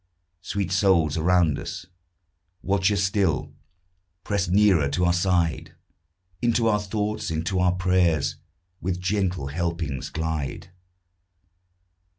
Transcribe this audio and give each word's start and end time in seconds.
Sweet 0.41 0.71
souls 0.71 1.15
around 1.15 1.59
us! 1.59 1.85
watch 2.63 2.91
us 2.91 3.03
still, 3.03 3.53
Press 4.23 4.47
nearer 4.47 4.89
to 4.89 5.05
our 5.05 5.13
side, 5.13 5.75
Into 6.41 6.65
our 6.67 6.79
thoughts, 6.81 7.29
into 7.29 7.59
our 7.59 7.73
prayers, 7.73 8.37
With 8.81 8.99
gentle 8.99 9.49
helpings 9.49 10.09
glide. 10.09 10.71